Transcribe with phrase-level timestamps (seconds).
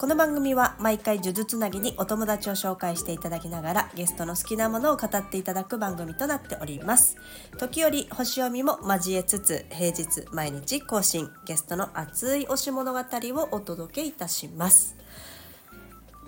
[0.00, 7.16] この番組は毎回呪術つなぎにお友達を紹介していただきながらゲストの好きなものを語っていただく番組となっております。
[7.58, 14.94] 時折星読みも交えつつ平日毎日更新ゲストの熱い推し物語をお届けいたします。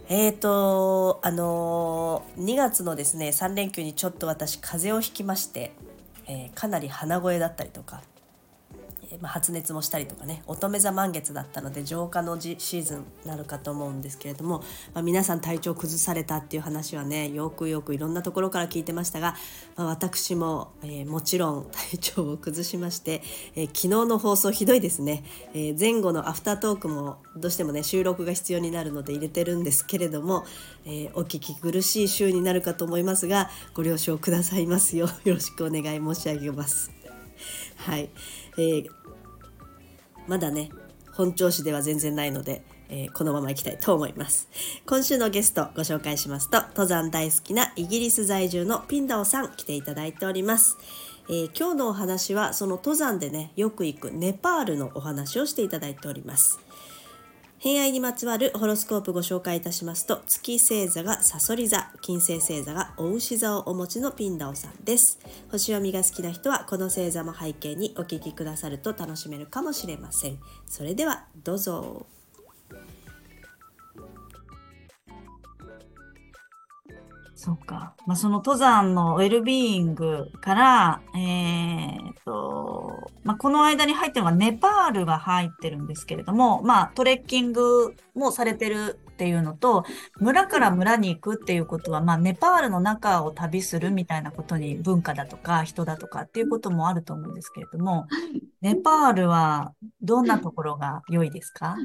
[0.08, 5.70] えーとあのー、2月のですね3連休にちょっと私風邪をひきまして
[6.30, 8.02] えー、かなり鼻声だったりとか、
[9.20, 14.62] ま、発熱もしたりとかね乙女座満月だったので浄化のシーズンになるかと思うんですけれども、
[14.94, 19.34] まあ、皆さん体調崩されたっていう話はねよくよくいろんなところから聞いてましたが、
[19.76, 23.22] まあ、私も、えー、もちろん体調を崩しまして、
[23.54, 30.44] え昨日の放送ひどいですね、え前後のアフタートークもどうしてもね収録が必要になるので入れてるんですけれども、
[30.86, 37.00] え、お聞き苦しい週になるかと思いますがご了承くださいますようよろしくお願い申し上げます。
[37.76, 38.10] はい、
[38.56, 38.88] えー、
[40.26, 40.70] まだね
[41.12, 44.48] 本調子では全然ないので、えー、このままいきたいと思います。
[44.86, 50.76] 今週のゲストご紹介しますと登山大好きなイギリス在住のピンダオさん来ていただいております、
[51.28, 56.58] えー、今日のお話はその登山でねよく行くネパールのお話をしていただいております。
[57.62, 65.18] 偏愛にまつわるホロスコープご紹介いたしますと月星座がサソリ座金星星座がお牛座をお持ちのピンダオさんです。
[65.50, 70.38] 星読みが好きな人はこの星座も背景にお聞きくださると楽しめるかもしれません。
[70.64, 72.06] それではどうぞ。
[77.42, 77.94] そうか。
[78.06, 89.86] まあ、その登山のウェルビーイングから、えー、と、まあ、この間に入ってるのがネパールが入ってるんですけれども、まあ、トレッキングもされてるっていうのと、
[90.18, 98.06] 村から村に行くっていうことは、まあ、ネパールの中を旅するみたいなことに文化だとか人だとかっていうこともあると思うんですけれども、
[98.60, 99.72] ネパールは
[100.02, 101.78] どんなところが良いですか、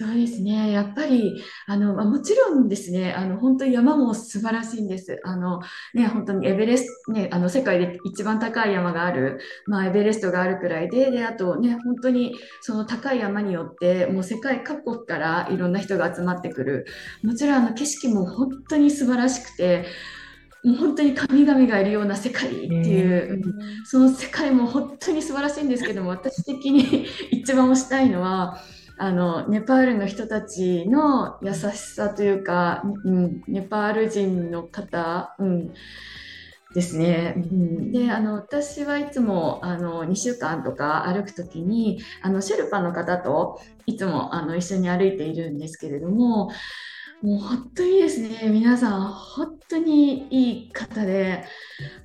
[0.00, 0.70] そうですね。
[0.70, 5.20] やっぱり、あの、まあ、もちろんですね、あの、本当に山も素晴らしいんです。
[5.24, 5.58] あの、
[5.92, 16.86] ね、本当にエベレスト、ね、あの、世界で一番高い山がある、まあ、エベレストがあるくらいで、で、あとね、本当にその高い山によって、もう世界各国からいろんな人が集まってくる。
[17.24, 19.84] もちろん、あの、景色も本当に素晴らしくて、
[20.62, 23.42] もう本当に神々がいるような世界っていう、
[23.84, 28.60] その世界も本当に素晴らしいんですけども、私的に 一番推したいのは、
[28.98, 35.72] あのネパールの人たちの優しさというか、うん、ネパール人の方、うん、
[36.74, 37.34] ですね。
[37.36, 46.50] うん、であの私はいつもあの2週間とか歩く時にあのシェルパの方といつもあの一緒に歩いているんですけれども
[47.22, 48.48] もう本当にですね。
[48.48, 51.44] 皆さん本当にいい方で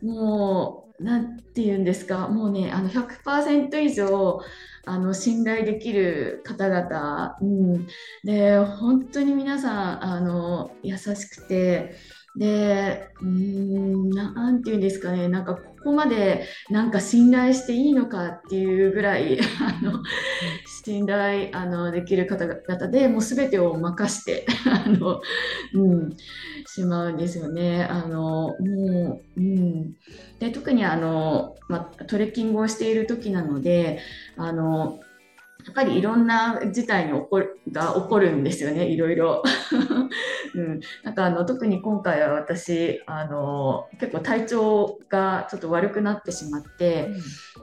[0.02, 2.28] もう何て言うんですか。
[2.30, 4.42] もうねあの100%以上
[4.86, 7.88] あの信頼できる方々、うん、
[8.24, 11.96] で本当に皆さんあの優しくて。
[12.36, 15.28] でうんなんて言うんですかね。
[15.28, 20.02] なんかここまでなんか信頼していいのかっていうぐらいあの
[20.84, 25.22] 信頼あのできる方々でもう全てを任して あの、
[25.74, 26.16] うん、
[26.66, 27.86] しまうんですよね。
[27.90, 29.94] あのもう、うん、
[30.40, 34.00] で特にあの、まトレッキングをしている時なので
[34.36, 35.00] あの
[35.66, 39.44] やっぱりいろんな事態に起こるが起こるんですよね、いろいろ。
[40.56, 47.10] うん、なんかあの特に今回は私あの結構体調がちょっと悪くなってしまって、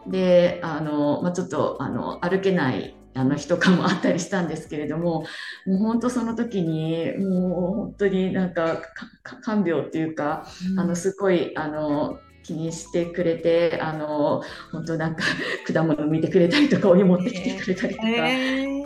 [0.07, 5.25] うん、であの、まあ、ちょっとあの歩けないあの日とかもあったりしたんですけれども
[5.67, 8.83] もう本当その時にもう本当になんか
[9.23, 14.43] 看病っていうか、うん、あのすごいあの気にしてくれてあの
[14.73, 15.23] 本当なんか
[15.71, 18.81] 果物見てくれたりとかお湯持ってきてくれたりとか、えー、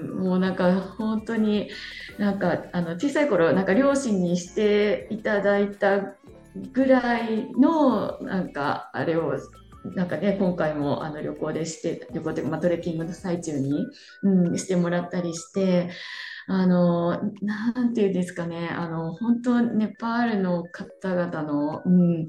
[0.00, 1.68] うん、もうなんか本当に
[2.18, 6.14] なんかあの小さい頃なんか両親にしていただいた
[6.72, 9.38] ぐらいのなんかあれを
[9.94, 13.86] なんかね、今回もあの旅行でして、旅行というか、まあ、トレッキングの最中に、
[14.22, 15.90] うん、してもらったりして、
[16.48, 22.28] あの、なんていうんですかね、あの、本当、ネパールの方々の、うん、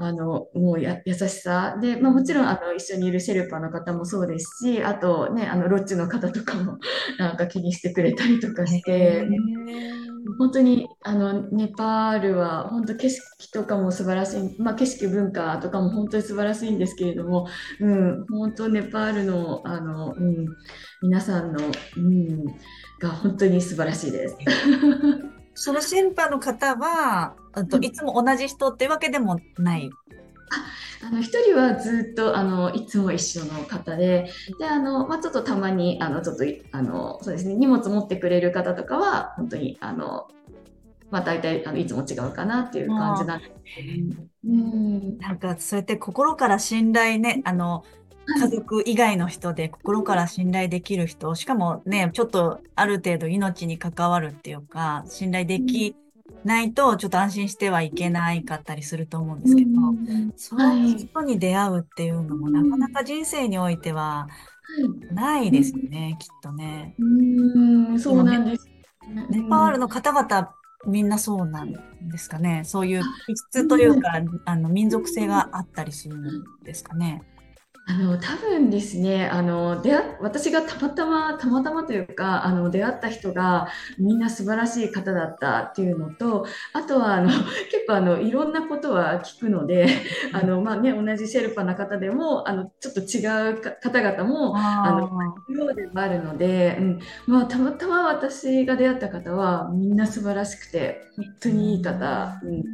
[0.00, 1.76] あの、もうや優しさ。
[1.80, 6.78] で、まあもちろん、あの、一緒にいるシェルパの方もそうですし、あとね、あの、ロッチの方とかも、
[7.18, 9.28] なんか気にしてくれたりとかして、
[10.38, 17.46] 本当にあのネパールは本当景色とかも素晴らしい、まあ、景色文化とかも本当に素晴らしいんですけれども、
[17.80, 20.46] うん、本当ネパールのあの、うん、
[21.02, 21.60] 皆さんの、
[21.96, 22.44] うん、
[23.00, 24.36] が本当に素晴らしいです。
[25.54, 27.34] そのシェンパの方は、
[27.70, 29.90] といつも同じ人ってわけでもない。
[31.02, 40.28] あの一人はずっとあのいつも一緒の方で、であのまあ、ちょっとたまにあのちょっとあのそうですね荷物持ってくれる方とかは本当にあの
[41.10, 43.52] まあ大体あのいつも違うかなっていう感じなんです。
[44.46, 47.84] うん、なんかそうやって心から信頼ねあの
[48.38, 55.96] 家族以外の人で心から信頼できる人、しかもね、ちょっとある程度命に関わるっていうか、信頼でき
[56.44, 64.28] ないとちょっと安心してはいけないかったりすると思うんですけど、うん、そういう人に出会うっていうのもなかなか人生においては
[65.12, 66.94] ないですよね、きっとね。
[66.98, 68.68] うん、そうなんです。
[69.28, 70.52] ネパールの方々
[70.86, 72.62] みんなそうなんですかね。
[72.64, 74.12] そういう気質というか、
[74.46, 77.22] あの民族性があったりするんですかね。
[77.86, 83.68] あの多分ですねあの出会私がたまたまたまたまというかあの出会った人が
[83.98, 87.30] みんな素晴らしい方だったっていうのとあとはあの
[87.72, 89.88] 結構あのいろんなことは聞くので
[90.32, 95.00] あの、まあね、同じシェルパな方でもあのちょっと違う方々もあの
[95.52, 97.00] ようでもあるので、うん。
[97.26, 102.64] まあ、たまたま私が出会った方はみんな素晴らしくて本当にいい方、うん、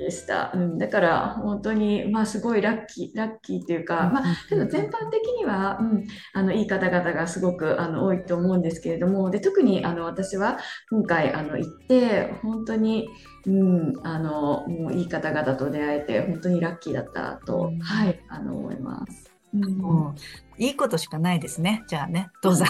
[0.00, 10.58] でした、うん、だから本当に、まあ、すごいラッキーラッキーっていうか、まあけど全般的には、うん、あのいい方々がすごくあの多いと思うんですけれどもで特にあの私は
[10.90, 13.08] 今回あの行って本当に、
[13.46, 19.30] うん、あのもういい方々と出会えて本当にラッキーだったと、うん、はいあの思います。
[19.52, 20.14] うん、
[20.58, 21.82] いいことしかないですね。
[21.88, 22.68] じゃあね、登山、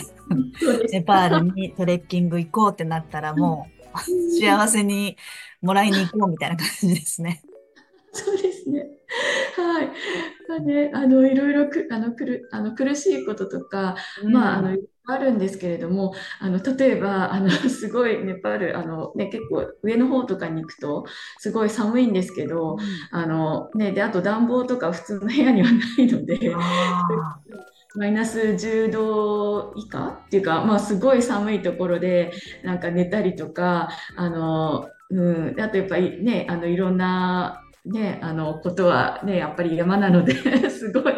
[0.90, 3.79] ネ パールにトレッキング行こうってなったらもう、
[4.38, 5.16] 幸せに
[5.60, 7.42] もらいに行こうみたいな感じですね。
[8.12, 8.86] そうですね。
[9.56, 9.88] はい。
[10.48, 14.76] まあね、あの、いろいろく、あの、くる、あの、苦しいこととか、まあ、あの、
[15.06, 21.06] あるんですけれども、あの、例えば、あの、 すごいネパール、あの、ね、結構上の方とかに行くと、
[21.38, 22.76] すごい寒いんですけど、
[23.10, 26.38] あの、ね、で、あと暖房とか普通の部屋にはないので、
[27.96, 32.32] マイナス10度以下っていうか、まあ、すごい寒いところで、
[32.62, 40.34] なんか寝たりとか、あの、うん、あとやっぱりね、あの、いろんなね、あのことはねやっぱり山なので
[40.68, 41.14] すごい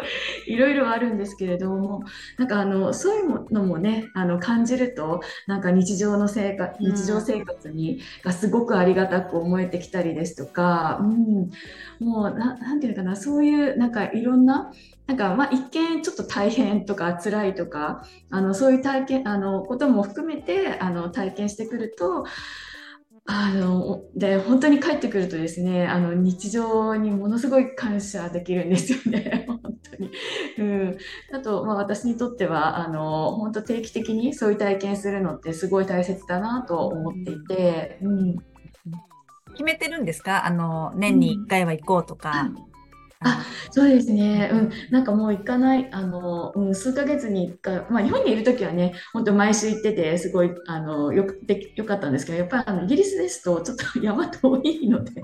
[0.47, 2.03] いろいろあるんですけれども
[2.37, 11.49] なんかあのそういうのもねあの感じるとなんか日常の生活日常生活に、がすごくありがたく思えてきたりですとか、うん、
[11.99, 14.71] もうななんていうのかなそういうなんかいろんな
[15.05, 22.25] なんかまあ一見ちょっと大変とか辛いとかあのそういう体験あのことも含めてあの体験してくると
[23.25, 30.11] あので本当に帰ってくるとですねあの日常にものすごい感謝できるんですよね 本当に。
[30.57, 30.97] うん、
[31.31, 37.99] あと、まあ、私にとってはあの本当定期的にそういう体験するのってすごい大切だなと思っていて。
[38.01, 38.35] うん、
[39.51, 40.45] 決めてるんですか？
[40.45, 42.51] あの年に1回は行こうとか。
[42.55, 42.72] うん
[43.23, 55.11] あそうですね、うん、なんかもう行かない、あの、うん、数ヶ月に1回、まあ、日本にいるときはね、本当毎週行ってて、すごいあのよくでよかったんですけど、やっぱりあのイギリスですと、ちょっと 山遠いので、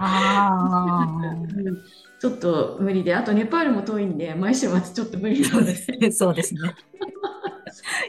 [2.20, 5.76] ちょっと無理で、あとネパールも遠いんで、毎週末ちょっと無理なんで。
[5.76, 5.88] す。
[6.12, 6.62] そうですね。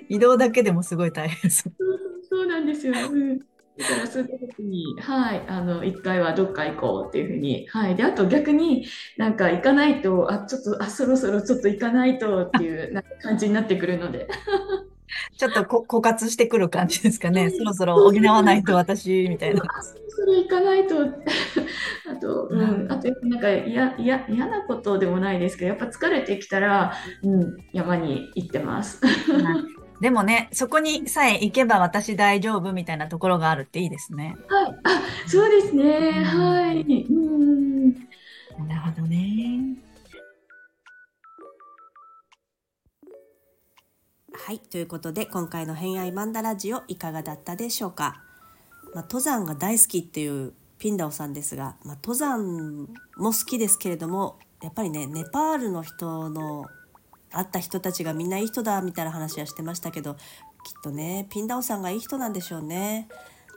[0.08, 1.72] 移動だけでもすごい大変そう。
[2.28, 2.94] そうなんですよ。
[3.12, 3.49] うん
[3.80, 7.96] だからそういう時に、はい、あの、一回はどっか行こうっていうふうに、はい。
[7.96, 14.28] で、あと逆になんか行かないと、あ、ちょっと、あ、そろそろちょっと行かないとっていう なんか感じになってくるので。
[15.36, 17.50] ちょっとこ枯渇してくる感じですかね。
[17.50, 19.60] そろそろ補わないと私、みたいな。
[19.82, 20.96] そろそろ行かないと。
[22.10, 29.00] あと、うん、あと、なんか嫌なことでもないですけど、やっぱ疲れてきたら、うん、山に行ってます。
[30.00, 34.34] でもね、そこにさえ行けば私大丈夫みたいなところがあるっていいですね。
[34.48, 34.78] はい。
[34.84, 35.84] あ、そうですね。
[35.84, 37.06] うん、はい。
[37.08, 37.92] うん。
[38.66, 39.76] なるほどね。
[44.32, 44.58] はい。
[44.58, 48.22] ということで、今回の偏愛マンダラジオいかがだったでしょうか。
[48.94, 52.88] まあ、登山が大好きっていうピンダオさんですが、まあ、登山
[53.18, 56.64] も好きですけれども、やっぱりね、ネパールの人の
[57.32, 60.20] 会った人たちがみんないい人だみたいな話はしてましたけどきっ
[60.82, 63.08] とねピンダオさんがいい人なんでしょうね。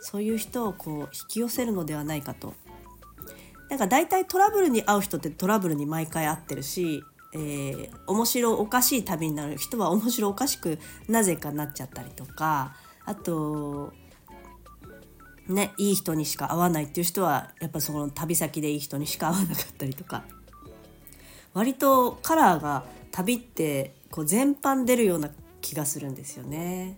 [0.06, 2.54] そういう人をこう引き寄せるのではないかと。
[3.70, 7.04] なんか大体トラブルに会う人ってトラブルに毎回会ってるし、
[7.34, 10.78] えー、面白おかしい旅になる人は面白おかしく
[11.08, 12.76] なぜかなっちゃったりとか
[13.06, 13.92] あと
[15.48, 20.24] ねいい人にしか会わないっていう人はやっぱその旅先でいい人にしか会わなかったりとか。
[21.54, 25.30] 割とカラーが旅ってこう全般出るような
[25.62, 26.98] 気がするんですよね。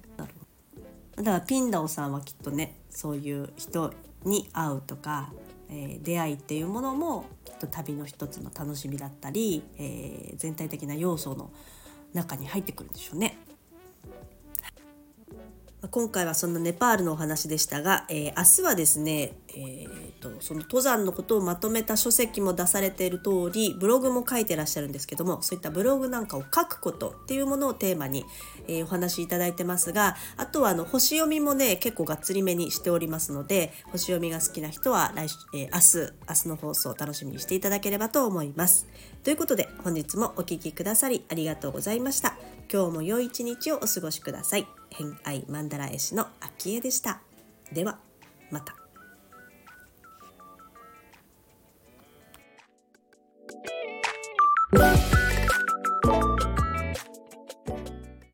[1.15, 3.93] だからピンダオさんはきっとねそういう人
[4.25, 5.31] に会うとか、
[5.69, 11.51] えー、出会いっていうものもきっと旅の一つの楽しみだったり、えー、全体的な要素の
[12.13, 13.37] 中に入ってくるんでしょうね。
[15.91, 28.25] 今回はそんなネパールのお話でしたが、えー、明日はですね、えーと、その登山のことをまとめた書籍も出されている通りブログも書いてらっしゃるんですけどもそういったブログなんかを書くことっていうものをテーマに、
[28.67, 38.87] えー、お話しいただいてますがあとはあの星読みもね結構がっつりめにしておりますので星読みが好きな人は来、えー、明日明日の放送を楽しみにしていただければと思います。
[39.23, 42.37] ということで本日もお聴きくださりありがとうございました。
[42.71, 44.67] 今日も良い一日をお過ごしください。
[44.89, 47.21] 偏愛マンダ絵師の秋江でした。
[47.71, 47.99] では
[48.51, 48.84] また。
[54.75, 55.14] Bye.